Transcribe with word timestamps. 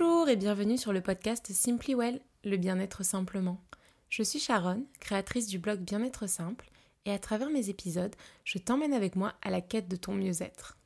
Bonjour 0.00 0.30
et 0.30 0.36
bienvenue 0.36 0.78
sur 0.78 0.94
le 0.94 1.02
podcast 1.02 1.52
Simply 1.52 1.94
Well, 1.94 2.22
le 2.44 2.56
bien-être 2.56 3.02
simplement. 3.02 3.60
Je 4.08 4.22
suis 4.22 4.38
Sharon, 4.38 4.86
créatrice 4.98 5.46
du 5.46 5.58
blog 5.58 5.80
Bien-être 5.80 6.26
simple, 6.26 6.70
et 7.04 7.12
à 7.12 7.18
travers 7.18 7.50
mes 7.50 7.68
épisodes, 7.68 8.14
je 8.44 8.56
t'emmène 8.56 8.94
avec 8.94 9.14
moi 9.14 9.34
à 9.42 9.50
la 9.50 9.60
quête 9.60 9.88
de 9.88 9.96
ton 9.96 10.14
mieux-être. 10.14 10.78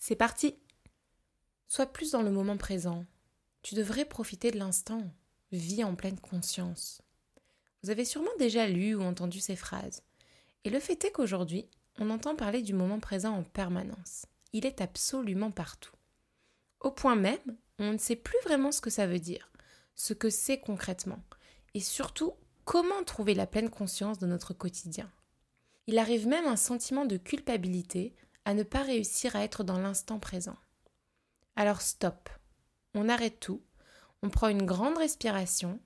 C'est 0.00 0.16
parti 0.16 0.56
Sois 1.68 1.86
plus 1.86 2.10
dans 2.10 2.22
le 2.22 2.32
moment 2.32 2.56
présent. 2.56 3.04
Tu 3.62 3.76
devrais 3.76 4.04
profiter 4.04 4.50
de 4.50 4.58
l'instant. 4.58 5.02
Vis 5.52 5.84
en 5.84 5.94
pleine 5.94 6.18
conscience. 6.18 7.02
Vous 7.84 7.90
avez 7.90 8.04
sûrement 8.04 8.36
déjà 8.40 8.66
lu 8.66 8.96
ou 8.96 9.02
entendu 9.02 9.38
ces 9.38 9.56
phrases. 9.56 10.02
Et 10.64 10.70
le 10.70 10.80
fait 10.80 11.04
est 11.04 11.12
qu'aujourd'hui, 11.12 11.68
on 11.98 12.10
entend 12.10 12.34
parler 12.34 12.62
du 12.62 12.74
moment 12.74 12.98
présent 12.98 13.32
en 13.32 13.44
permanence. 13.44 14.26
Il 14.52 14.66
est 14.66 14.80
absolument 14.80 15.52
partout. 15.52 15.92
Au 16.80 16.90
point 16.90 17.14
même, 17.14 17.56
on 17.78 17.92
ne 17.92 17.98
sait 17.98 18.16
plus 18.16 18.38
vraiment 18.44 18.72
ce 18.72 18.80
que 18.80 18.90
ça 18.90 19.06
veut 19.06 19.18
dire, 19.18 19.50
ce 19.94 20.14
que 20.14 20.30
c'est 20.30 20.58
concrètement, 20.58 21.22
et 21.74 21.80
surtout 21.80 22.34
comment 22.64 23.04
trouver 23.04 23.34
la 23.34 23.46
pleine 23.46 23.70
conscience 23.70 24.18
de 24.18 24.26
notre 24.26 24.54
quotidien. 24.54 25.10
Il 25.86 25.98
arrive 25.98 26.26
même 26.26 26.46
un 26.46 26.56
sentiment 26.56 27.04
de 27.04 27.16
culpabilité 27.16 28.14
à 28.44 28.54
ne 28.54 28.62
pas 28.62 28.82
réussir 28.82 29.36
à 29.36 29.44
être 29.44 29.64
dans 29.64 29.78
l'instant 29.78 30.18
présent. 30.18 30.56
Alors 31.54 31.80
stop, 31.80 32.28
on 32.94 33.08
arrête 33.08 33.40
tout, 33.40 33.62
on 34.22 34.30
prend 34.30 34.48
une 34.48 34.66
grande 34.66 34.98
respiration, 34.98 35.80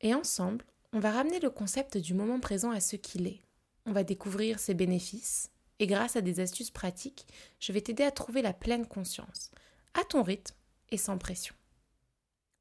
et 0.00 0.14
ensemble, 0.14 0.64
on 0.92 1.00
va 1.00 1.10
ramener 1.10 1.40
le 1.40 1.50
concept 1.50 1.98
du 1.98 2.14
moment 2.14 2.40
présent 2.40 2.70
à 2.70 2.80
ce 2.80 2.96
qu'il 2.96 3.26
est. 3.26 3.42
On 3.84 3.92
va 3.92 4.04
découvrir 4.04 4.58
ses 4.58 4.74
bénéfices, 4.74 5.50
et 5.78 5.86
grâce 5.86 6.16
à 6.16 6.20
des 6.20 6.40
astuces 6.40 6.70
pratiques, 6.70 7.26
je 7.60 7.72
vais 7.72 7.80
t'aider 7.80 8.02
à 8.02 8.10
trouver 8.10 8.42
la 8.42 8.52
pleine 8.52 8.86
conscience, 8.86 9.50
à 9.94 10.04
ton 10.04 10.22
rythme 10.22 10.54
et 10.90 10.96
sans 10.96 11.18
pression. 11.18 11.54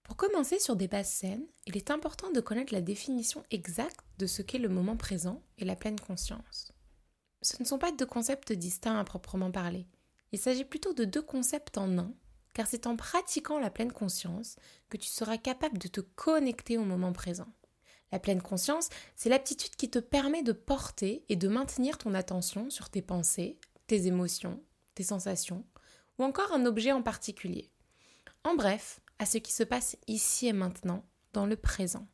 Pour 0.04 0.16
commencer 0.16 0.60
sur 0.60 0.76
des 0.76 0.88
bases 0.88 1.10
saines, 1.10 1.46
il 1.66 1.76
est 1.76 1.92
important 1.92 2.32
de 2.32 2.40
connaître 2.40 2.74
la 2.74 2.82
définition 2.82 3.44
exacte 3.52 4.06
de 4.20 4.26
ce 4.26 4.42
qu'est 4.42 4.58
le 4.58 4.70
moment 4.70 4.96
présent 4.96 5.42
et 5.58 5.66
la 5.66 5.76
pleine 5.76 6.00
conscience. 6.00 6.72
Ce 7.42 7.62
ne 7.62 7.68
sont 7.68 7.78
pas 7.78 7.92
deux 7.92 8.06
concepts 8.06 8.54
distincts 8.54 8.98
à 8.98 9.04
proprement 9.04 9.52
parler. 9.52 9.86
Il 10.32 10.40
s'agit 10.40 10.66
plutôt 10.66 10.94
de 10.94 11.06
deux 11.06 11.22
concepts 11.22 11.78
en 11.78 11.98
un, 11.98 12.14
car 12.54 12.68
c'est 12.68 12.88
en 12.88 12.96
pratiquant 12.96 13.60
la 13.60 13.70
pleine 13.70 13.92
conscience 13.92 14.56
que 14.90 14.98
tu 14.98 15.08
seras 15.08 15.38
capable 15.38 15.78
de 15.78 15.88
te 15.88 16.02
connecter 16.02 16.78
au 16.78 16.84
moment 16.84 17.14
présent. 17.14 17.48
La 18.12 18.20
pleine 18.20 18.42
conscience, 18.42 18.90
c'est 19.16 19.30
l'aptitude 19.30 19.76
qui 19.76 19.90
te 19.90 20.00
permet 20.00 20.44
de 20.44 20.54
porter 20.54 21.26
et 21.30 21.36
de 21.36 21.48
maintenir 21.48 21.98
ton 21.98 22.14
attention 22.14 22.70
sur 22.70 22.90
tes 22.90 23.02
pensées, 23.02 23.60
tes 23.88 24.08
émotions, 24.08 24.62
tes 24.96 25.04
sensations, 25.04 25.66
ou 26.18 26.24
encore 26.24 26.52
un 26.54 26.66
objet 26.66 26.92
en 26.92 27.02
particulier. 27.02 27.70
En 28.44 28.56
bref, 28.56 29.02
à 29.20 29.26
ce 29.26 29.38
qui 29.38 29.52
se 29.52 29.64
passe 29.64 29.98
ici 30.08 30.48
et 30.48 30.54
maintenant, 30.54 31.04
dans 31.34 31.46
le 31.46 31.58
présent. 31.58 32.08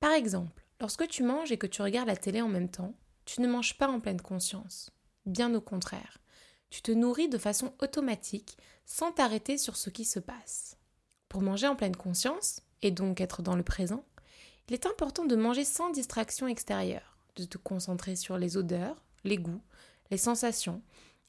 Par 0.00 0.12
exemple, 0.12 0.64
lorsque 0.80 1.08
tu 1.08 1.22
manges 1.22 1.52
et 1.52 1.58
que 1.58 1.66
tu 1.66 1.82
regardes 1.82 2.08
la 2.08 2.16
télé 2.16 2.42
en 2.42 2.48
même 2.48 2.70
temps, 2.70 2.94
tu 3.24 3.40
ne 3.40 3.48
manges 3.48 3.78
pas 3.78 3.88
en 3.88 4.00
pleine 4.00 4.20
conscience. 4.20 4.90
Bien 5.26 5.54
au 5.54 5.60
contraire, 5.60 6.18
tu 6.70 6.82
te 6.82 6.92
nourris 6.92 7.28
de 7.28 7.38
façon 7.38 7.72
automatique 7.80 8.56
sans 8.86 9.12
t'arrêter 9.12 9.58
sur 9.58 9.76
ce 9.76 9.90
qui 9.90 10.04
se 10.04 10.18
passe. 10.18 10.76
Pour 11.28 11.42
manger 11.42 11.68
en 11.68 11.76
pleine 11.76 11.96
conscience, 11.96 12.62
et 12.82 12.90
donc 12.90 13.20
être 13.20 13.42
dans 13.42 13.56
le 13.56 13.62
présent, 13.62 14.04
il 14.70 14.74
est 14.74 14.86
important 14.86 15.24
de 15.24 15.34
manger 15.34 15.64
sans 15.64 15.90
distraction 15.90 16.46
extérieure, 16.46 17.18
de 17.34 17.42
te 17.44 17.58
concentrer 17.58 18.14
sur 18.14 18.38
les 18.38 18.56
odeurs, 18.56 19.02
les 19.24 19.36
goûts, 19.36 19.60
les 20.12 20.16
sensations, 20.16 20.80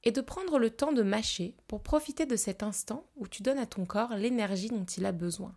et 0.03 0.11
de 0.11 0.21
prendre 0.21 0.59
le 0.59 0.69
temps 0.69 0.91
de 0.91 1.01
mâcher 1.01 1.57
pour 1.67 1.81
profiter 1.81 2.27
de 2.27 2.35
cet 2.35 2.61
instant 2.61 3.03
où 3.15 3.27
tu 3.27 3.41
donnes 3.41 3.57
à 3.57 3.65
ton 3.65 3.83
corps 3.87 4.13
l'énergie 4.13 4.69
dont 4.69 4.85
il 4.85 5.07
a 5.07 5.11
besoin. 5.11 5.55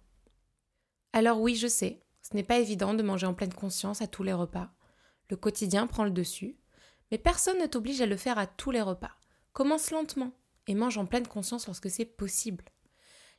Alors 1.13 1.43
oui, 1.43 1.57
je 1.57 1.67
sais, 1.67 2.01
ce 2.23 2.35
n'est 2.35 2.43
pas 2.43 2.59
évident 2.59 2.95
de 2.95 3.03
manger 3.03 3.27
en 3.27 3.35
pleine 3.35 3.53
conscience 3.53 4.01
à 4.01 4.07
tous 4.07 4.23
les 4.23 4.33
repas. 4.33 4.71
Le 5.29 5.37
quotidien 5.37 5.87
prend 5.87 6.05
le 6.05 6.11
dessus, 6.11 6.57
mais 7.11 7.19
personne 7.19 7.59
ne 7.59 7.67
t'oblige 7.67 8.01
à 8.01 8.07
le 8.07 8.17
faire 8.17 8.39
à 8.39 8.47
tous 8.47 8.71
les 8.71 8.81
repas. 8.81 9.13
Commence 9.53 9.91
lentement 9.91 10.33
et 10.69 10.75
mange 10.75 10.97
en 10.97 11.05
pleine 11.05 11.29
conscience 11.29 11.67
lorsque 11.67 11.91
c'est 11.91 12.07
possible. 12.07 12.65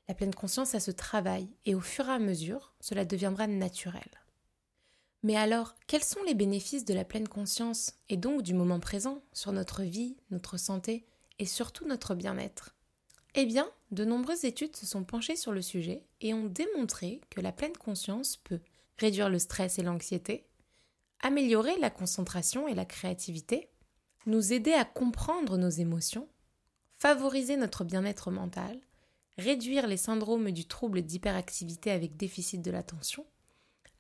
La 0.08 0.14
pleine 0.14 0.36
conscience, 0.36 0.70
ça 0.70 0.80
se 0.80 0.92
travaille 0.92 1.50
et 1.66 1.74
au 1.74 1.82
fur 1.82 2.08
et 2.08 2.12
à 2.12 2.20
mesure, 2.20 2.76
cela 2.80 3.06
deviendra 3.06 3.48
naturel. 3.48 4.06
Mais 5.26 5.36
alors, 5.36 5.74
quels 5.88 6.04
sont 6.04 6.22
les 6.28 6.36
bénéfices 6.36 6.86
de 6.86 6.94
la 6.94 7.04
pleine 7.04 7.28
conscience 7.28 7.96
et 8.10 8.16
donc 8.16 8.44
du 8.44 8.54
moment 8.54 8.80
présent 8.80 9.24
sur 9.34 9.52
notre 9.54 9.82
vie, 9.82 10.18
notre 10.30 10.58
santé 10.58 11.04
et 11.40 11.48
surtout 11.48 11.88
notre 11.88 12.14
bien-être? 12.14 12.76
Eh 13.34 13.48
bien, 13.48 13.68
de 13.90 14.06
nombreuses 14.06 14.46
études 14.46 14.76
se 14.76 14.86
sont 14.86 15.04
penchées 15.04 15.36
sur 15.36 15.52
le 15.52 15.64
sujet 15.64 16.04
et 16.22 16.36
ont 16.36 16.46
démontré 16.46 17.22
que 17.32 17.42
la 17.42 17.52
pleine 17.52 17.76
conscience 17.76 18.38
peut 18.38 18.60
réduire 19.00 19.32
le 19.32 19.40
stress 19.40 19.80
et 19.80 19.82
l'anxiété, 19.82 20.46
améliorer 21.22 21.76
la 21.80 21.90
concentration 21.90 22.68
et 22.68 22.76
la 22.76 22.86
créativité, 22.86 23.72
nous 24.28 24.54
aider 24.54 24.74
à 24.74 24.86
comprendre 24.86 25.58
nos 25.58 25.70
émotions, 25.70 26.30
favoriser 27.00 27.58
notre 27.58 27.84
bien-être 27.84 28.30
mental, 28.30 28.80
réduire 29.40 29.88
les 29.88 29.98
syndromes 29.98 30.52
du 30.52 30.68
trouble 30.68 31.02
d'hyperactivité 31.02 31.90
avec 31.90 32.16
déficit 32.16 32.62
de 32.62 32.70
l'attention, 32.70 33.26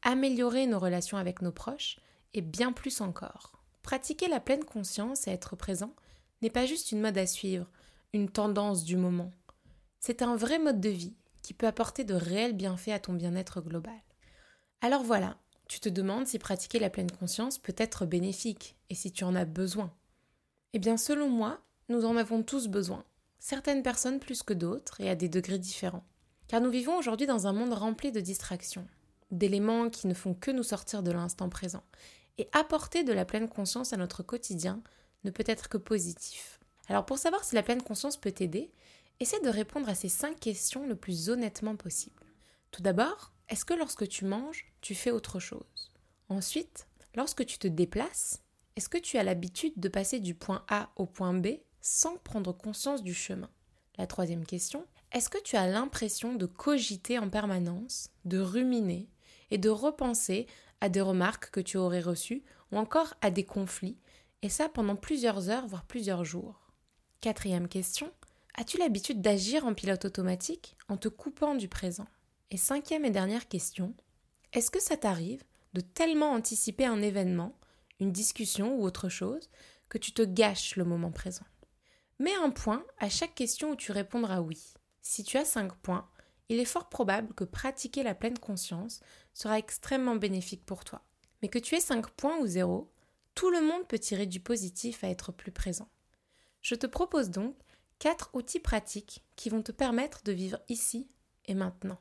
améliorer 0.06 0.68
nos 0.68 0.80
relations 0.80 1.18
avec 1.18 1.42
nos 1.42 1.52
proches 1.52 1.98
et 2.34 2.42
bien 2.42 2.72
plus 2.72 3.02
encore. 3.02 3.52
Pratiquer 3.82 4.28
la 4.28 4.40
pleine 4.40 4.64
conscience 4.64 5.28
et 5.28 5.32
être 5.32 5.56
présent 5.56 5.94
n'est 6.42 6.50
pas 6.50 6.66
juste 6.66 6.92
une 6.92 7.02
mode 7.02 7.18
à 7.18 7.26
suivre, 7.26 7.70
une 8.14 8.30
tendance 8.30 8.84
du 8.84 8.98
moment. 8.98 9.32
C'est 10.00 10.22
un 10.22 10.36
vrai 10.36 10.60
mode 10.60 10.80
de 10.80 10.90
vie 10.90 11.16
qui 11.42 11.54
peut 11.54 11.68
apporter 11.68 12.04
de 12.04 12.14
réels 12.14 12.54
bienfaits 12.54 12.90
à 12.90 13.00
ton 13.00 13.14
bien-être 13.14 13.62
global. 13.62 14.00
Alors 14.82 15.04
voilà, 15.04 15.38
tu 15.68 15.80
te 15.80 15.90
demandes 15.90 16.28
si 16.28 16.38
pratiquer 16.38 16.78
la 16.78 16.92
pleine 16.92 17.12
conscience 17.12 17.58
peut 17.58 17.76
être 17.78 18.06
bénéfique 18.06 18.78
et 18.92 18.96
si 18.96 19.12
tu 19.12 19.24
en 19.24 19.36
as 19.36 19.46
besoin. 19.46 19.92
Eh 20.74 20.80
bien 20.80 20.98
selon 20.98 21.30
moi, 21.30 21.62
nous 21.90 22.06
en 22.06 22.16
avons 22.16 22.44
tous 22.44 22.68
besoin, 22.68 23.04
certaines 23.40 23.82
personnes 23.82 24.20
plus 24.20 24.44
que 24.44 24.54
d'autres 24.54 25.02
et 25.02 25.10
à 25.10 25.16
des 25.16 25.30
degrés 25.30 25.60
différents. 25.60 26.06
Car 26.48 26.62
nous 26.62 26.70
vivons 26.70 26.96
aujourd'hui 26.96 27.26
dans 27.26 27.48
un 27.48 27.54
monde 27.54 27.74
rempli 27.74 28.12
de 28.12 28.20
distractions 28.20 28.88
d'éléments 29.32 29.90
qui 29.90 30.08
ne 30.08 30.14
font 30.14 30.34
que 30.34 30.52
nous 30.52 30.64
sortir 30.64 31.04
de 31.04 31.12
l'instant 31.12 31.50
présent. 31.50 31.84
Et 32.38 32.50
apporter 32.52 33.04
de 33.04 33.14
la 33.14 33.26
pleine 33.26 33.48
conscience 33.48 33.94
à 33.94 33.98
notre 33.98 34.24
quotidien 34.24 34.82
ne 35.24 35.32
peut 35.32 35.44
être 35.48 35.70
que 35.70 35.78
positif. 35.78 36.60
Alors 36.88 37.06
pour 37.06 37.18
savoir 37.18 37.44
si 37.44 37.56
la 37.56 37.64
pleine 37.64 37.82
conscience 37.82 38.18
peut 38.18 38.32
t'aider, 38.32 38.72
essaie 39.20 39.40
de 39.40 39.50
répondre 39.50 39.90
à 39.90 39.96
ces 39.96 40.10
cinq 40.10 40.40
questions 40.40 40.86
le 40.88 40.96
plus 40.96 41.30
honnêtement 41.30 41.76
possible. 41.76 42.24
Tout 42.72 42.82
d'abord, 42.82 43.34
est-ce 43.50 43.66
que 43.66 43.74
lorsque 43.74 44.08
tu 44.08 44.26
manges, 44.26 44.66
tu 44.82 44.96
fais 44.96 45.12
autre 45.12 45.40
chose? 45.40 45.92
Ensuite, 46.30 46.88
lorsque 47.16 47.46
tu 47.46 47.58
te 47.58 47.68
déplaces, 47.68 48.42
est-ce 48.76 48.90
que 48.90 48.98
tu 48.98 49.18
as 49.18 49.24
l'habitude 49.24 49.74
de 49.78 49.88
passer 49.88 50.20
du 50.20 50.36
point 50.36 50.66
A 50.68 50.92
au 50.98 51.06
point 51.06 51.34
B 51.34 51.48
sans 51.82 52.18
prendre 52.18 52.52
conscience 52.52 53.04
du 53.04 53.14
chemin? 53.14 53.50
La 53.98 54.08
troisième 54.08 54.46
question, 54.46 54.86
est-ce 55.14 55.30
que 55.30 55.42
tu 55.42 55.56
as 55.56 55.68
l'impression 55.68 56.36
de 56.36 56.46
cogiter 56.46 57.18
en 57.18 57.30
permanence, 57.30 58.10
de 58.26 58.40
ruminer, 58.40 59.08
et 59.52 59.58
de 59.58 59.70
repenser 59.70 60.48
à 60.82 60.90
des 60.90 61.02
remarques 61.02 61.52
que 61.52 61.60
tu 61.60 61.78
aurais 61.78 62.02
reçues 62.02 62.44
ou 62.72 62.78
encore 62.78 63.14
à 63.22 63.32
des 63.32 63.46
conflits, 63.46 63.98
et 64.42 64.50
ça 64.50 64.70
pendant 64.70 64.96
plusieurs 64.96 65.50
heures, 65.50 65.68
voire 65.68 65.86
plusieurs 65.86 66.24
jours. 66.24 66.72
Quatrième 67.22 67.68
question, 67.68 68.12
as-tu 68.56 68.78
l'habitude 68.78 69.22
d'agir 69.22 69.66
en 69.66 69.74
pilote 69.74 70.06
automatique 70.06 70.78
en 70.90 70.98
te 70.98 71.08
coupant 71.08 71.56
du 71.56 71.68
présent? 71.68 72.08
Et 72.52 72.58
cinquième 72.58 73.06
et 73.06 73.10
dernière 73.10 73.48
question, 73.48 73.96
est-ce 74.54 74.70
que 74.72 74.82
ça 74.82 74.98
t'arrive 74.98 75.44
de 75.74 75.82
tellement 75.82 76.32
anticiper 76.32 76.86
un 76.86 77.02
événement, 77.02 77.58
une 78.00 78.12
discussion 78.12 78.76
ou 78.76 78.84
autre 78.84 79.10
chose, 79.10 79.50
que 79.90 79.98
tu 79.98 80.14
te 80.14 80.22
gâches 80.22 80.76
le 80.76 80.86
moment 80.86 81.12
présent? 81.12 81.46
Mets 82.20 82.36
un 82.36 82.50
point 82.50 82.86
à 83.00 83.10
chaque 83.10 83.36
question 83.36 83.72
où 83.72 83.76
tu 83.76 83.92
répondras 83.92 84.40
oui. 84.40 84.74
Si 85.02 85.24
tu 85.24 85.38
as 85.38 85.46
cinq 85.46 85.74
points, 85.78 86.08
il 86.50 86.60
est 86.60 86.66
fort 86.66 86.90
probable 86.90 87.34
que 87.34 87.44
pratiquer 87.44 88.04
la 88.04 88.16
pleine 88.16 88.38
conscience 88.38 89.00
sera 89.34 89.58
extrêmement 89.58 90.16
bénéfique 90.16 90.66
pour 90.66 90.84
toi. 90.84 91.02
Mais 91.42 91.50
que 91.50 91.60
tu 91.60 91.76
aies 91.76 91.82
5 91.82 92.10
points 92.12 92.38
ou 92.38 92.48
0, 92.48 92.92
tout 93.34 93.50
le 93.50 93.62
monde 93.62 93.88
peut 93.88 94.00
tirer 94.00 94.26
du 94.26 94.40
positif 94.40 95.04
à 95.04 95.10
être 95.10 95.32
plus 95.32 95.52
présent. 95.52 95.90
Je 96.62 96.76
te 96.76 96.88
propose 96.88 97.30
donc 97.30 97.56
4 98.00 98.30
outils 98.34 98.60
pratiques 98.60 99.24
qui 99.36 99.50
vont 99.50 99.62
te 99.62 99.72
permettre 99.72 100.24
de 100.24 100.32
vivre 100.32 100.60
ici 100.70 101.08
et 101.46 101.56
maintenant. 101.56 102.00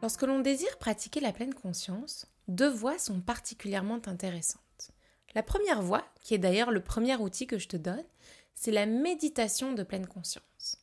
Lorsque 0.00 0.22
l'on 0.22 0.40
désire 0.40 0.78
pratiquer 0.78 1.20
la 1.20 1.32
pleine 1.32 1.54
conscience, 1.54 2.26
deux 2.48 2.68
voies 2.68 2.98
sont 2.98 3.20
particulièrement 3.20 4.00
intéressantes. 4.06 4.62
La 5.34 5.42
première 5.42 5.82
voie, 5.82 6.04
qui 6.20 6.34
est 6.34 6.38
d'ailleurs 6.38 6.70
le 6.70 6.82
premier 6.82 7.16
outil 7.16 7.46
que 7.46 7.58
je 7.58 7.68
te 7.68 7.76
donne, 7.76 8.04
c'est 8.54 8.70
la 8.70 8.86
méditation 8.86 9.72
de 9.72 9.82
pleine 9.82 10.06
conscience. 10.06 10.78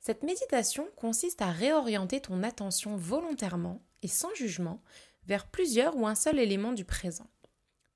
Cette 0.00 0.22
méditation 0.22 0.86
consiste 0.96 1.40
à 1.40 1.50
réorienter 1.50 2.20
ton 2.20 2.42
attention 2.42 2.96
volontairement 2.96 3.80
et 4.02 4.08
sans 4.08 4.34
jugement 4.34 4.82
vers 5.26 5.46
plusieurs 5.46 5.96
ou 5.96 6.06
un 6.06 6.14
seul 6.14 6.38
élément 6.38 6.72
du 6.72 6.84
présent. 6.84 7.26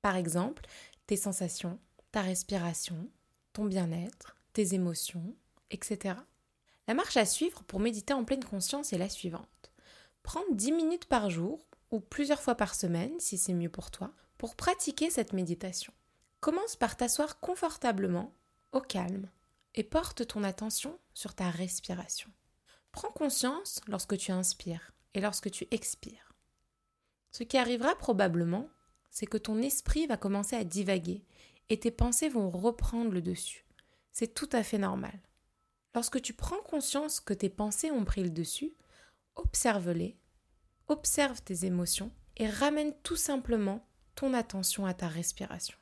Par 0.01 0.15
exemple, 0.15 0.65
tes 1.05 1.17
sensations, 1.17 1.79
ta 2.11 2.21
respiration, 2.21 3.07
ton 3.53 3.65
bien-être, 3.65 4.35
tes 4.53 4.73
émotions, 4.73 5.35
etc. 5.69 6.15
La 6.87 6.95
marche 6.95 7.17
à 7.17 7.25
suivre 7.25 7.63
pour 7.63 7.79
méditer 7.79 8.13
en 8.13 8.23
pleine 8.23 8.43
conscience 8.43 8.93
est 8.93 8.97
la 8.97 9.09
suivante. 9.09 9.71
Prends 10.23 10.41
10 10.51 10.71
minutes 10.71 11.05
par 11.05 11.29
jour 11.29 11.59
ou 11.91 11.99
plusieurs 11.99 12.41
fois 12.41 12.55
par 12.55 12.73
semaine, 12.73 13.19
si 13.19 13.37
c'est 13.37 13.53
mieux 13.53 13.69
pour 13.69 13.91
toi, 13.91 14.11
pour 14.39 14.55
pratiquer 14.55 15.11
cette 15.11 15.33
méditation. 15.33 15.93
Commence 16.39 16.75
par 16.75 16.95
t'asseoir 16.95 17.39
confortablement, 17.39 18.33
au 18.71 18.81
calme, 18.81 19.29
et 19.75 19.83
porte 19.83 20.25
ton 20.27 20.43
attention 20.43 20.99
sur 21.13 21.35
ta 21.35 21.49
respiration. 21.49 22.31
Prends 22.91 23.11
conscience 23.11 23.81
lorsque 23.87 24.17
tu 24.17 24.31
inspires 24.31 24.91
et 25.13 25.21
lorsque 25.21 25.51
tu 25.51 25.67
expires. 25.71 26.33
Ce 27.31 27.43
qui 27.43 27.57
arrivera 27.57 27.95
probablement, 27.95 28.69
c'est 29.09 29.25
que 29.25 29.37
ton 29.37 29.61
esprit 29.61 30.07
va 30.07 30.17
commencer 30.17 30.55
à 30.55 30.63
divaguer 30.63 31.23
et 31.69 31.79
tes 31.79 31.91
pensées 31.91 32.29
vont 32.29 32.49
reprendre 32.49 33.11
le 33.11 33.21
dessus. 33.21 33.65
C'est 34.11 34.33
tout 34.33 34.49
à 34.51 34.63
fait 34.63 34.77
normal. 34.77 35.19
Lorsque 35.93 36.21
tu 36.21 36.33
prends 36.33 36.61
conscience 36.63 37.19
que 37.19 37.33
tes 37.33 37.49
pensées 37.49 37.91
ont 37.91 38.05
pris 38.05 38.23
le 38.23 38.29
dessus, 38.29 38.73
observe-les, 39.35 40.17
observe 40.87 41.41
tes 41.41 41.65
émotions 41.65 42.11
et 42.37 42.47
ramène 42.47 42.93
tout 43.03 43.15
simplement 43.15 43.87
ton 44.15 44.33
attention 44.33 44.85
à 44.85 44.93
ta 44.93 45.07
respiration. 45.07 45.78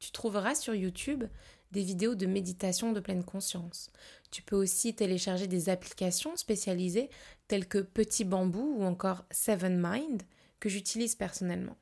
Tu 0.00 0.12
trouveras 0.12 0.54
sur 0.54 0.74
YouTube 0.74 1.24
des 1.72 1.82
vidéos 1.82 2.14
de 2.14 2.26
méditation 2.26 2.92
de 2.92 3.00
pleine 3.00 3.22
conscience. 3.22 3.90
Tu 4.30 4.42
peux 4.42 4.56
aussi 4.56 4.94
télécharger 4.94 5.46
des 5.46 5.68
applications 5.68 6.36
spécialisées 6.36 7.10
telles 7.46 7.68
que 7.68 7.78
Petit 7.78 8.24
Bambou 8.24 8.76
ou 8.78 8.82
encore 8.82 9.24
Seven 9.30 9.80
Mind 9.80 10.22
que 10.58 10.68
j'utilise 10.68 11.14
personnellement. 11.14 11.76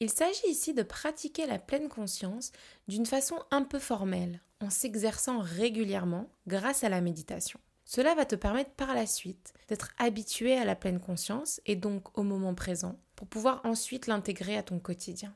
Il 0.00 0.10
s'agit 0.10 0.48
ici 0.48 0.72
de 0.72 0.82
pratiquer 0.82 1.46
la 1.46 1.58
pleine 1.58 1.88
conscience 1.88 2.52
d'une 2.88 3.06
façon 3.06 3.36
un 3.50 3.62
peu 3.62 3.78
formelle, 3.78 4.40
en 4.60 4.70
s'exerçant 4.70 5.40
régulièrement 5.40 6.30
grâce 6.46 6.84
à 6.84 6.88
la 6.88 7.02
méditation. 7.02 7.60
Cela 7.84 8.14
va 8.14 8.24
te 8.24 8.36
permettre 8.36 8.70
par 8.70 8.94
la 8.94 9.06
suite 9.06 9.52
d'être 9.68 9.92
habitué 9.98 10.56
à 10.56 10.64
la 10.64 10.76
pleine 10.76 11.00
conscience 11.00 11.60
et 11.66 11.76
donc 11.76 12.16
au 12.16 12.22
moment 12.22 12.54
présent 12.54 12.98
pour 13.16 13.26
pouvoir 13.26 13.60
ensuite 13.64 14.06
l'intégrer 14.06 14.56
à 14.56 14.62
ton 14.62 14.78
quotidien. 14.78 15.34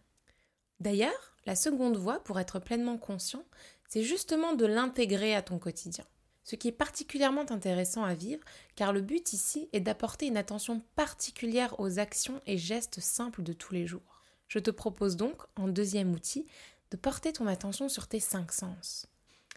D'ailleurs, 0.81 1.34
la 1.47 1.57
seconde 1.57 1.97
voie 1.97 2.23
pour 2.25 2.41
être 2.41 2.59
pleinement 2.59 2.99
conscient, 2.99 3.45
c'est 3.89 4.03
justement 4.03 4.55
de 4.55 4.67
l'intégrer 4.67 5.35
à 5.35 5.43
ton 5.43 5.59
quotidien. 5.59 6.05
Ce 6.43 6.57
qui 6.57 6.69
est 6.69 6.73
particulièrement 6.73 7.51
intéressant 7.51 8.05
à 8.05 8.15
vivre 8.15 8.45
car 8.77 8.93
le 8.93 9.01
but 9.01 9.33
ici 9.33 9.69
est 9.73 9.81
d'apporter 9.81 10.27
une 10.27 10.37
attention 10.37 10.81
particulière 10.95 11.79
aux 11.81 11.99
actions 11.99 12.41
et 12.47 12.59
gestes 12.59 13.01
simples 13.01 13.43
de 13.43 13.53
tous 13.53 13.73
les 13.73 13.87
jours. 13.87 14.23
Je 14.49 14.59
te 14.59 14.71
propose 14.71 15.17
donc, 15.17 15.43
en 15.57 15.69
deuxième 15.69 16.13
outil, 16.13 16.47
de 16.91 16.97
porter 16.97 17.33
ton 17.33 17.47
attention 17.47 17.89
sur 17.89 18.07
tes 18.07 18.21
cinq 18.21 18.53
sens. 18.53 19.07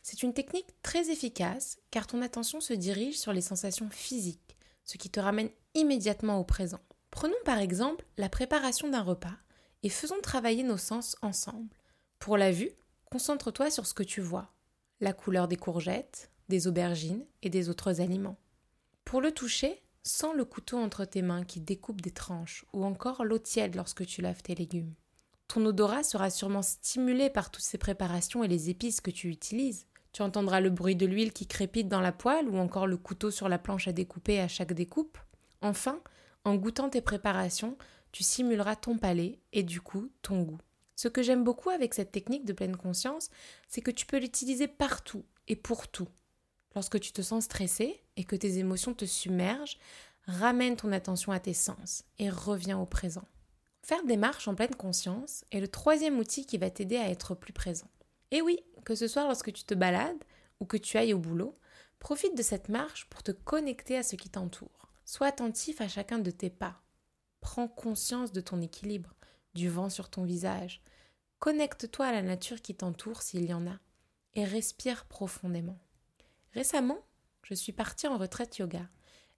C'est 0.01 0.23
une 0.23 0.33
technique 0.33 0.73
très 0.81 1.09
efficace 1.09 1.77
car 1.91 2.07
ton 2.07 2.21
attention 2.21 2.61
se 2.61 2.73
dirige 2.73 3.19
sur 3.19 3.33
les 3.33 3.41
sensations 3.41 3.89
physiques, 3.89 4.57
ce 4.85 4.97
qui 4.97 5.09
te 5.09 5.19
ramène 5.19 5.49
immédiatement 5.73 6.39
au 6.39 6.45
présent. 6.45 6.79
Prenons 7.11 7.35
par 7.43 7.59
exemple 7.59 8.05
la 8.17 8.29
préparation 8.29 8.89
d'un 8.89 9.01
repas 9.01 9.35
faisons 9.89 10.21
travailler 10.21 10.63
nos 10.63 10.77
sens 10.77 11.15
ensemble. 11.21 11.75
Pour 12.19 12.37
la 12.37 12.51
vue, 12.51 12.71
concentre-toi 13.11 13.69
sur 13.69 13.85
ce 13.85 13.93
que 13.93 14.03
tu 14.03 14.21
vois, 14.21 14.53
la 14.99 15.13
couleur 15.13 15.47
des 15.47 15.57
courgettes, 15.57 16.31
des 16.49 16.67
aubergines 16.67 17.25
et 17.41 17.49
des 17.49 17.69
autres 17.69 18.01
aliments. 18.01 18.37
Pour 19.05 19.21
le 19.21 19.31
toucher, 19.31 19.83
sens 20.03 20.35
le 20.35 20.45
couteau 20.45 20.77
entre 20.77 21.05
tes 21.05 21.21
mains 21.21 21.43
qui 21.43 21.59
découpe 21.59 22.01
des 22.01 22.11
tranches 22.11 22.65
ou 22.73 22.85
encore 22.85 23.23
l'eau 23.23 23.37
tiède 23.37 23.75
lorsque 23.75 24.05
tu 24.05 24.21
laves 24.21 24.41
tes 24.41 24.55
légumes. 24.55 24.93
Ton 25.47 25.65
odorat 25.65 26.03
sera 26.03 26.29
sûrement 26.29 26.61
stimulé 26.61 27.29
par 27.29 27.51
toutes 27.51 27.63
ces 27.63 27.77
préparations 27.77 28.43
et 28.43 28.47
les 28.47 28.69
épices 28.69 29.01
que 29.01 29.11
tu 29.11 29.29
utilises. 29.29 29.85
Tu 30.11 30.21
entendras 30.21 30.59
le 30.59 30.69
bruit 30.69 30.95
de 30.95 31.05
l'huile 31.05 31.31
qui 31.31 31.47
crépite 31.47 31.87
dans 31.87 32.01
la 32.01 32.11
poêle 32.11 32.49
ou 32.49 32.57
encore 32.57 32.87
le 32.87 32.97
couteau 32.97 33.31
sur 33.31 33.47
la 33.47 33.59
planche 33.59 33.87
à 33.87 33.93
découper 33.93 34.41
à 34.41 34.47
chaque 34.47 34.73
découpe. 34.73 35.17
Enfin, 35.61 36.01
en 36.43 36.55
goûtant 36.55 36.89
tes 36.89 37.01
préparations, 37.01 37.77
tu 38.11 38.23
simuleras 38.23 38.75
ton 38.75 38.97
palais 38.97 39.39
et 39.53 39.63
du 39.63 39.81
coup 39.81 40.11
ton 40.21 40.41
goût. 40.41 40.59
Ce 40.95 41.07
que 41.07 41.21
j'aime 41.21 41.43
beaucoup 41.43 41.69
avec 41.69 41.93
cette 41.93 42.11
technique 42.11 42.45
de 42.45 42.53
pleine 42.53 42.75
conscience, 42.75 43.29
c'est 43.67 43.81
que 43.81 43.91
tu 43.91 44.05
peux 44.05 44.17
l'utiliser 44.17 44.67
partout 44.67 45.23
et 45.47 45.55
pour 45.55 45.87
tout. 45.87 46.07
Lorsque 46.75 46.99
tu 46.99 47.11
te 47.11 47.21
sens 47.21 47.45
stressé 47.45 48.01
et 48.15 48.23
que 48.23 48.35
tes 48.35 48.57
émotions 48.57 48.93
te 48.93 49.05
submergent, 49.05 49.77
ramène 50.25 50.75
ton 50.75 50.91
attention 50.91 51.31
à 51.31 51.39
tes 51.39 51.53
sens 51.53 52.03
et 52.19 52.29
reviens 52.29 52.79
au 52.79 52.85
présent. 52.85 53.25
Faire 53.83 54.03
des 54.03 54.17
marches 54.17 54.47
en 54.47 54.55
pleine 54.55 54.75
conscience 54.75 55.45
est 55.51 55.59
le 55.59 55.67
troisième 55.67 56.19
outil 56.19 56.45
qui 56.45 56.57
va 56.57 56.69
t'aider 56.69 56.97
à 56.97 57.09
être 57.09 57.35
plus 57.35 57.53
présent. 57.53 57.87
Et 58.31 58.41
oui, 58.41 58.59
que 58.83 58.95
ce 58.95 59.07
soit 59.07 59.23
lorsque 59.23 59.53
tu 59.53 59.63
te 59.63 59.73
balades 59.73 60.23
ou 60.59 60.65
que 60.65 60.77
tu 60.77 60.97
ailles 60.97 61.13
au 61.13 61.19
boulot, 61.19 61.57
profite 61.99 62.35
de 62.35 62.41
cette 62.41 62.69
marche 62.69 63.07
pour 63.09 63.23
te 63.23 63.31
connecter 63.31 63.97
à 63.97 64.03
ce 64.03 64.15
qui 64.15 64.29
t'entoure. 64.29 64.91
Sois 65.05 65.27
attentif 65.27 65.79
à 65.79 65.87
chacun 65.87 66.19
de 66.19 66.31
tes 66.31 66.49
pas. 66.49 66.81
Prends 67.49 67.69
conscience 67.69 68.33
de 68.33 68.41
ton 68.41 68.61
équilibre, 68.61 69.15
du 69.55 69.69
vent 69.69 69.89
sur 69.89 70.09
ton 70.09 70.25
visage. 70.25 70.81
Connecte-toi 71.39 72.05
à 72.05 72.11
la 72.11 72.21
nature 72.21 72.61
qui 72.61 72.75
t'entoure 72.75 73.21
s'il 73.21 73.45
y 73.45 73.53
en 73.53 73.65
a 73.65 73.79
et 74.35 74.43
respire 74.43 75.05
profondément. 75.05 75.79
Récemment, 76.53 76.99
je 77.43 77.53
suis 77.53 77.71
partie 77.71 78.05
en 78.05 78.17
retraite 78.17 78.57
yoga 78.57 78.85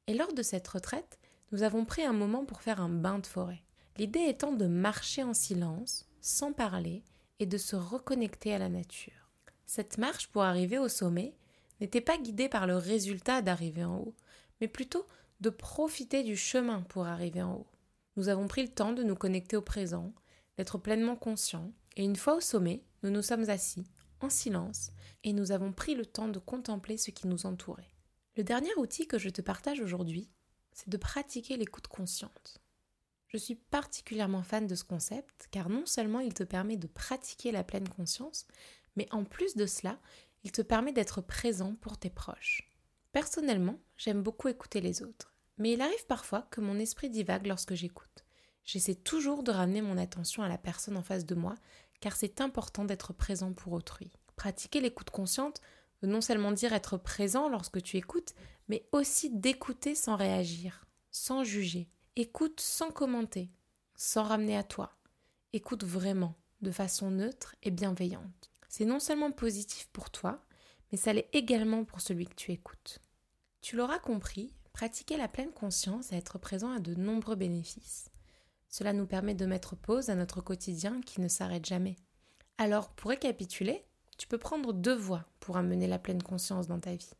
et 0.07 0.15
lors 0.15 0.33
de 0.33 0.41
cette 0.41 0.67
retraite, 0.67 1.19
nous 1.51 1.61
avons 1.61 1.85
pris 1.85 2.01
un 2.01 2.11
moment 2.11 2.45
pour 2.45 2.63
faire 2.63 2.81
un 2.81 2.89
bain 2.89 3.19
de 3.19 3.27
forêt. 3.27 3.61
L'idée 3.97 4.25
étant 4.27 4.53
de 4.53 4.65
marcher 4.65 5.21
en 5.21 5.35
silence, 5.35 6.09
sans 6.19 6.51
parler 6.51 7.03
et 7.37 7.45
de 7.45 7.59
se 7.59 7.75
reconnecter 7.75 8.55
à 8.55 8.59
la 8.59 8.69
nature. 8.69 9.29
Cette 9.67 9.99
marche 9.99 10.29
pour 10.29 10.41
arriver 10.41 10.79
au 10.79 10.89
sommet 10.89 11.35
n'était 11.79 12.01
pas 12.01 12.17
guidée 12.17 12.49
par 12.49 12.65
le 12.65 12.75
résultat 12.75 13.43
d'arriver 13.43 13.83
en 13.85 13.99
haut, 13.99 14.15
mais 14.59 14.67
plutôt 14.67 15.05
de 15.41 15.51
profiter 15.51 16.23
du 16.23 16.35
chemin 16.35 16.81
pour 16.81 17.05
arriver 17.05 17.43
en 17.43 17.53
haut. 17.53 17.68
Nous 18.19 18.27
avons 18.27 18.49
pris 18.49 18.63
le 18.63 18.67
temps 18.67 18.91
de 18.91 19.01
nous 19.01 19.15
connecter 19.15 19.55
au 19.55 19.61
présent, 19.61 20.13
d'être 20.57 20.77
pleinement 20.77 21.15
conscients, 21.15 21.71
et 21.95 22.03
une 22.03 22.17
fois 22.17 22.35
au 22.35 22.41
sommet, 22.41 22.83
nous 23.01 23.11
nous 23.11 23.21
sommes 23.21 23.49
assis, 23.49 23.85
en 24.19 24.29
silence, 24.29 24.91
et 25.23 25.31
nous 25.31 25.53
avons 25.53 25.71
pris 25.71 25.95
le 25.95 26.05
temps 26.05 26.27
de 26.27 26.37
contempler 26.37 26.97
ce 26.97 27.11
qui 27.11 27.27
nous 27.27 27.45
entourait. 27.45 27.95
Le 28.35 28.43
dernier 28.43 28.75
outil 28.75 29.07
que 29.07 29.17
je 29.17 29.29
te 29.29 29.41
partage 29.41 29.79
aujourd'hui, 29.79 30.29
c'est 30.73 30.89
de 30.89 30.97
pratiquer 30.97 31.55
l'écoute 31.55 31.87
consciente. 31.87 32.59
Je 33.29 33.37
suis 33.37 33.55
particulièrement 33.55 34.43
fan 34.43 34.67
de 34.67 34.75
ce 34.75 34.83
concept 34.83 35.47
car 35.49 35.69
non 35.69 35.85
seulement 35.85 36.19
il 36.19 36.33
te 36.33 36.43
permet 36.43 36.75
de 36.75 36.87
pratiquer 36.87 37.53
la 37.53 37.63
pleine 37.63 37.87
conscience, 37.87 38.47
mais 38.97 39.07
en 39.11 39.23
plus 39.23 39.55
de 39.55 39.65
cela, 39.65 39.97
il 40.43 40.51
te 40.51 40.61
permet 40.61 40.91
d'être 40.91 41.21
présent 41.21 41.73
pour 41.75 41.97
tes 41.97 42.09
proches. 42.09 42.69
Personnellement, 43.13 43.79
j'aime 43.95 44.21
beaucoup 44.21 44.49
écouter 44.49 44.81
les 44.81 45.03
autres, 45.03 45.38
mais 45.59 45.73
il 45.73 45.81
arrive 45.81 46.05
parfois 46.07 46.47
que 46.49 46.61
mon 46.61 46.79
esprit 46.79 47.09
divague 47.09 47.45
lorsque 47.45 47.75
j'écoute. 47.75 48.25
J'essaie 48.65 48.95
toujours 48.95 49.43
de 49.43 49.51
ramener 49.51 49.81
mon 49.81 49.97
attention 49.97 50.41
à 50.41 50.49
la 50.49 50.57
personne 50.57 50.97
en 50.97 51.03
face 51.03 51.25
de 51.25 51.35
moi 51.35 51.55
car 51.99 52.15
c'est 52.15 52.41
important 52.41 52.85
d'être 52.85 53.13
présent 53.13 53.53
pour 53.53 53.73
autrui. 53.73 54.11
Pratiquer 54.35 54.79
l'écoute 54.79 55.09
consciente 55.09 55.61
veut 56.01 56.07
non 56.07 56.21
seulement 56.21 56.53
dire 56.53 56.73
être 56.73 56.97
présent 56.97 57.49
lorsque 57.49 57.81
tu 57.83 57.97
écoutes, 57.97 58.33
mais 58.69 58.87
aussi 58.91 59.29
d'écouter 59.29 59.95
sans 59.95 60.15
réagir, 60.15 60.85
sans 61.11 61.43
juger, 61.43 61.89
Écoute 62.21 62.59
sans 62.59 62.91
commenter, 62.91 63.49
sans 63.95 64.23
ramener 64.23 64.57
à 64.57 64.63
toi. 64.63 64.91
Écoute 65.53 65.85
vraiment, 65.85 66.35
de 66.59 66.69
façon 66.69 67.11
neutre 67.11 67.55
et 67.63 67.71
bienveillante. 67.71 68.51
C'est 68.67 68.83
non 68.83 68.99
seulement 68.99 69.31
positif 69.31 69.87
pour 69.93 70.09
toi, 70.09 70.43
mais 70.91 70.97
ça 70.97 71.13
l'est 71.13 71.29
également 71.31 71.85
pour 71.85 72.01
celui 72.01 72.25
que 72.25 72.35
tu 72.35 72.51
écoutes. 72.51 72.99
Tu 73.61 73.77
l'auras 73.77 73.99
compris, 73.99 74.53
pratiquer 74.73 75.17
la 75.17 75.27
pleine 75.27 75.51
conscience 75.51 76.11
et 76.11 76.15
être 76.15 76.37
présent 76.37 76.71
a 76.71 76.79
de 76.79 76.95
nombreux 76.95 77.35
bénéfices. 77.35 78.09
Cela 78.69 78.93
nous 78.93 79.07
permet 79.07 79.33
de 79.33 79.45
mettre 79.45 79.75
pause 79.75 80.09
à 80.09 80.15
notre 80.15 80.41
quotidien 80.41 81.01
qui 81.01 81.21
ne 81.21 81.27
s'arrête 81.27 81.65
jamais. 81.65 81.95
Alors, 82.57 82.89
pour 82.89 83.09
récapituler, 83.09 83.83
tu 84.17 84.27
peux 84.27 84.37
prendre 84.37 84.73
deux 84.73 84.95
voies 84.95 85.25
pour 85.39 85.57
amener 85.57 85.87
la 85.87 85.97
pleine 85.97 86.21
conscience 86.21 86.67
dans 86.67 86.79
ta 86.79 86.93
vie. 86.93 87.11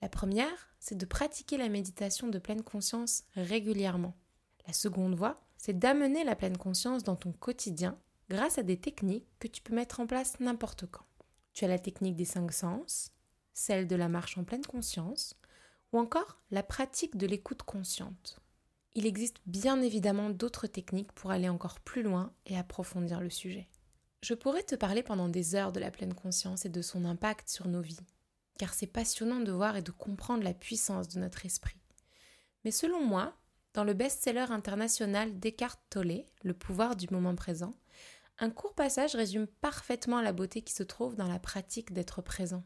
La 0.00 0.08
première, 0.08 0.68
c'est 0.80 0.96
de 0.96 1.06
pratiquer 1.06 1.58
la 1.58 1.68
méditation 1.68 2.28
de 2.28 2.38
pleine 2.38 2.62
conscience 2.62 3.24
régulièrement. 3.36 4.16
La 4.66 4.72
seconde 4.72 5.14
voie, 5.14 5.40
c'est 5.56 5.78
d'amener 5.78 6.24
la 6.24 6.34
pleine 6.34 6.56
conscience 6.56 7.04
dans 7.04 7.16
ton 7.16 7.32
quotidien 7.32 7.96
grâce 8.28 8.58
à 8.58 8.62
des 8.62 8.80
techniques 8.80 9.28
que 9.38 9.46
tu 9.46 9.62
peux 9.62 9.74
mettre 9.74 10.00
en 10.00 10.06
place 10.06 10.40
n'importe 10.40 10.86
quand. 10.90 11.04
Tu 11.52 11.64
as 11.64 11.68
la 11.68 11.78
technique 11.78 12.16
des 12.16 12.24
cinq 12.24 12.52
sens, 12.52 13.12
celle 13.52 13.86
de 13.86 13.94
la 13.94 14.08
marche 14.08 14.38
en 14.38 14.44
pleine 14.44 14.64
conscience, 14.64 15.36
ou 15.92 15.98
encore 15.98 16.38
la 16.50 16.62
pratique 16.62 17.16
de 17.16 17.26
l'écoute 17.26 17.62
consciente. 17.62 18.40
Il 18.94 19.06
existe 19.06 19.38
bien 19.46 19.80
évidemment 19.80 20.30
d'autres 20.30 20.66
techniques 20.66 21.12
pour 21.12 21.30
aller 21.30 21.48
encore 21.48 21.80
plus 21.80 22.02
loin 22.02 22.32
et 22.46 22.58
approfondir 22.58 23.20
le 23.20 23.30
sujet. 23.30 23.68
Je 24.22 24.34
pourrais 24.34 24.62
te 24.62 24.74
parler 24.74 25.02
pendant 25.02 25.28
des 25.28 25.54
heures 25.54 25.72
de 25.72 25.80
la 25.80 25.90
pleine 25.90 26.14
conscience 26.14 26.64
et 26.64 26.68
de 26.68 26.82
son 26.82 27.04
impact 27.04 27.48
sur 27.48 27.68
nos 27.68 27.80
vies, 27.80 27.98
car 28.58 28.74
c'est 28.74 28.86
passionnant 28.86 29.40
de 29.40 29.50
voir 29.50 29.76
et 29.76 29.82
de 29.82 29.90
comprendre 29.90 30.44
la 30.44 30.54
puissance 30.54 31.08
de 31.08 31.18
notre 31.18 31.44
esprit. 31.46 31.80
Mais 32.64 32.70
selon 32.70 33.04
moi, 33.04 33.34
dans 33.74 33.84
le 33.84 33.94
best-seller 33.94 34.46
international 34.50 35.38
d'Eckhart 35.38 35.78
Tolle, 35.88 36.24
Le 36.42 36.54
pouvoir 36.54 36.94
du 36.96 37.06
moment 37.10 37.34
présent, 37.34 37.74
Un 38.38 38.50
court 38.50 38.74
passage 38.74 39.14
résume 39.14 39.46
parfaitement 39.46 40.20
la 40.20 40.32
beauté 40.32 40.62
qui 40.62 40.72
se 40.72 40.82
trouve 40.82 41.16
dans 41.16 41.28
la 41.28 41.38
pratique 41.38 41.92
d'être 41.92 42.22
présent. 42.22 42.64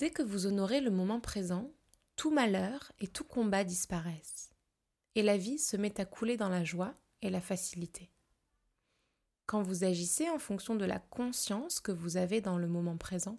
Dès 0.00 0.08
que 0.08 0.22
vous 0.22 0.46
honorez 0.46 0.80
le 0.80 0.90
moment 0.90 1.20
présent, 1.20 1.70
tout 2.16 2.30
malheur 2.30 2.90
et 3.00 3.06
tout 3.06 3.22
combat 3.22 3.64
disparaissent, 3.64 4.48
et 5.14 5.20
la 5.20 5.36
vie 5.36 5.58
se 5.58 5.76
met 5.76 6.00
à 6.00 6.06
couler 6.06 6.38
dans 6.38 6.48
la 6.48 6.64
joie 6.64 6.94
et 7.20 7.28
la 7.28 7.42
facilité. 7.42 8.10
Quand 9.44 9.60
vous 9.60 9.84
agissez 9.84 10.30
en 10.30 10.38
fonction 10.38 10.74
de 10.74 10.86
la 10.86 11.00
conscience 11.00 11.80
que 11.80 11.92
vous 11.92 12.16
avez 12.16 12.40
dans 12.40 12.56
le 12.56 12.66
moment 12.66 12.96
présent, 12.96 13.38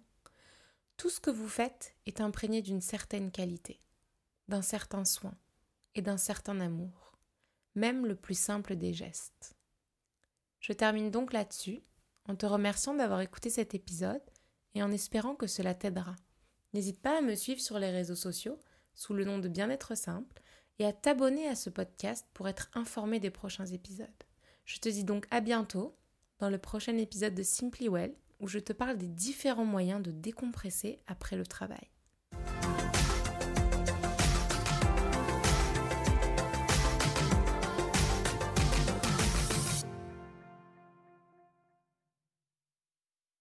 tout 0.96 1.10
ce 1.10 1.18
que 1.18 1.32
vous 1.32 1.48
faites 1.48 1.96
est 2.06 2.20
imprégné 2.20 2.62
d'une 2.62 2.80
certaine 2.80 3.32
qualité, 3.32 3.80
d'un 4.46 4.62
certain 4.62 5.04
soin 5.04 5.34
et 5.96 6.00
d'un 6.00 6.16
certain 6.16 6.60
amour, 6.60 7.18
même 7.74 8.06
le 8.06 8.14
plus 8.14 8.38
simple 8.38 8.76
des 8.76 8.94
gestes. 8.94 9.56
Je 10.60 10.72
termine 10.72 11.10
donc 11.10 11.32
là-dessus, 11.32 11.82
en 12.26 12.36
te 12.36 12.46
remerciant 12.46 12.94
d'avoir 12.94 13.20
écouté 13.20 13.50
cet 13.50 13.74
épisode 13.74 14.22
et 14.76 14.82
en 14.84 14.92
espérant 14.92 15.34
que 15.34 15.48
cela 15.48 15.74
t'aidera. 15.74 16.14
N'hésite 16.72 17.00
pas 17.00 17.18
à 17.18 17.20
me 17.20 17.34
suivre 17.34 17.60
sur 17.60 17.78
les 17.78 17.90
réseaux 17.90 18.14
sociaux 18.14 18.58
sous 18.94 19.14
le 19.14 19.24
nom 19.24 19.38
de 19.38 19.48
Bien-être 19.48 19.94
simple 19.94 20.42
et 20.78 20.86
à 20.86 20.92
t'abonner 20.92 21.46
à 21.48 21.54
ce 21.54 21.70
podcast 21.70 22.26
pour 22.34 22.48
être 22.48 22.70
informé 22.74 23.20
des 23.20 23.30
prochains 23.30 23.66
épisodes. 23.66 24.08
Je 24.64 24.78
te 24.78 24.88
dis 24.88 25.04
donc 25.04 25.26
à 25.30 25.40
bientôt 25.40 25.94
dans 26.38 26.50
le 26.50 26.58
prochain 26.58 26.96
épisode 26.96 27.34
de 27.34 27.42
Simply 27.42 27.88
Well 27.88 28.14
où 28.40 28.48
je 28.48 28.58
te 28.58 28.72
parle 28.72 28.98
des 28.98 29.08
différents 29.08 29.64
moyens 29.64 30.02
de 30.02 30.10
décompresser 30.10 31.00
après 31.06 31.36
le 31.36 31.46
travail. 31.46 31.88